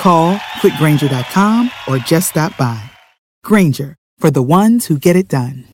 [0.00, 2.80] Call quickgranger.com or just stop by.
[3.44, 5.66] Granger, for the ones who get it done.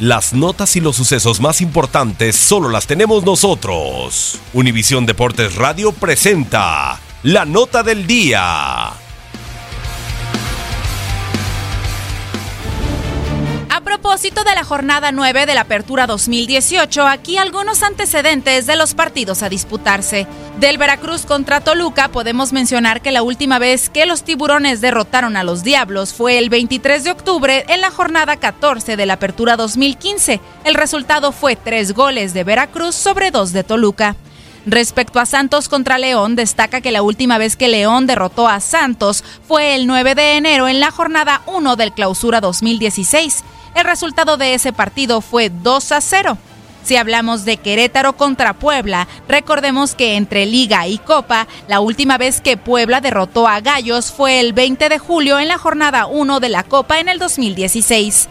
[0.00, 4.40] Las notas y los sucesos más importantes solo las tenemos nosotros.
[4.52, 9.03] Univisión Deportes Radio presenta la nota del día.
[14.14, 19.42] Propósito de la jornada 9 de la Apertura 2018, aquí algunos antecedentes de los partidos
[19.42, 20.28] a disputarse.
[20.60, 25.42] Del Veracruz contra Toluca podemos mencionar que la última vez que los tiburones derrotaron a
[25.42, 30.40] los Diablos fue el 23 de octubre en la jornada 14 de la Apertura 2015.
[30.64, 34.14] El resultado fue tres goles de Veracruz sobre dos de Toluca.
[34.64, 39.24] Respecto a Santos contra León, destaca que la última vez que León derrotó a Santos
[39.46, 43.44] fue el 9 de enero en la jornada 1 del Clausura 2016.
[43.74, 46.38] El resultado de ese partido fue 2 a 0.
[46.84, 52.40] Si hablamos de Querétaro contra Puebla, recordemos que entre Liga y Copa, la última vez
[52.40, 56.48] que Puebla derrotó a Gallos fue el 20 de julio en la jornada 1 de
[56.50, 58.28] la Copa en el 2016.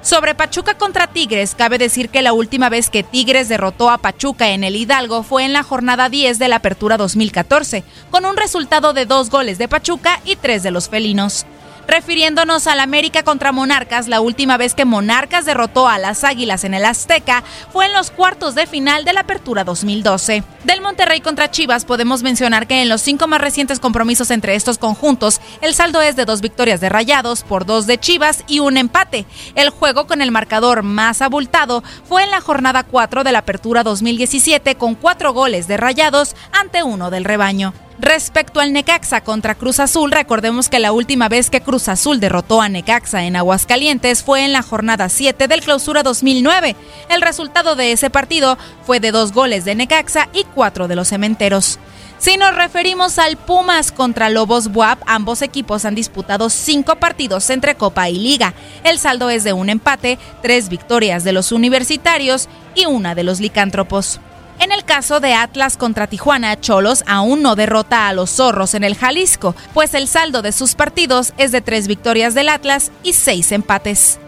[0.00, 4.50] Sobre Pachuca contra Tigres, cabe decir que la última vez que Tigres derrotó a Pachuca
[4.50, 8.92] en el Hidalgo fue en la jornada 10 de la Apertura 2014, con un resultado
[8.92, 11.46] de dos goles de Pachuca y tres de los felinos.
[11.88, 16.74] Refiriéndonos al América contra Monarcas, la última vez que Monarcas derrotó a las Águilas en
[16.74, 20.44] el Azteca fue en los cuartos de final de la Apertura 2012.
[20.64, 24.76] Del Monterrey contra Chivas podemos mencionar que en los cinco más recientes compromisos entre estos
[24.76, 28.76] conjuntos, el saldo es de dos victorias de Rayados por dos de Chivas y un
[28.76, 29.24] empate.
[29.54, 33.82] El juego con el marcador más abultado fue en la jornada 4 de la Apertura
[33.82, 37.72] 2017 con cuatro goles de Rayados ante uno del rebaño.
[38.00, 42.62] Respecto al Necaxa contra Cruz Azul, recordemos que la última vez que Cruz Azul derrotó
[42.62, 46.76] a Necaxa en Aguascalientes fue en la jornada 7 del Clausura 2009.
[47.08, 48.56] El resultado de ese partido
[48.86, 51.80] fue de dos goles de Necaxa y cuatro de los cementeros.
[52.18, 57.74] Si nos referimos al Pumas contra Lobos Buap, ambos equipos han disputado cinco partidos entre
[57.74, 58.54] Copa y Liga.
[58.84, 63.40] El saldo es de un empate, tres victorias de los universitarios y una de los
[63.40, 64.20] licántropos.
[64.60, 68.82] En el caso de Atlas contra Tijuana, Cholos aún no derrota a los zorros en
[68.82, 73.12] el Jalisco, pues el saldo de sus partidos es de tres victorias del Atlas y
[73.12, 74.18] seis empates.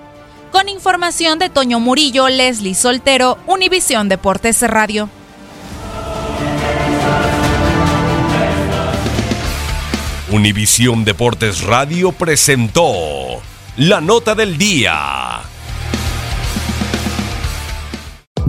[0.53, 5.09] Con información de Toño Murillo, Leslie Soltero, Univisión Deportes Radio.
[10.31, 13.43] Univisión Deportes Radio presentó
[13.77, 15.50] la nota del día.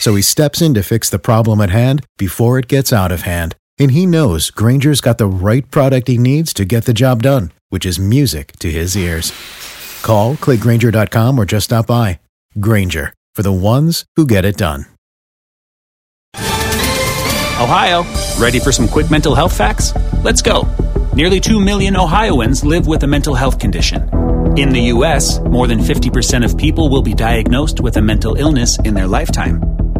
[0.00, 3.22] So he steps in to fix the problem at hand before it gets out of
[3.22, 3.56] hand.
[3.78, 7.52] And he knows Granger's got the right product he needs to get the job done,
[7.68, 9.32] which is music to his ears.
[10.02, 12.20] Call, clickgranger.com, or just stop by.
[12.58, 14.86] Granger, for the ones who get it done.
[17.60, 18.04] Ohio,
[18.38, 19.92] ready for some quick mental health facts?
[20.22, 20.68] Let's go.
[21.12, 24.08] Nearly 2 million Ohioans live with a mental health condition.
[24.56, 28.78] In the U.S., more than 50% of people will be diagnosed with a mental illness
[28.84, 29.60] in their lifetime.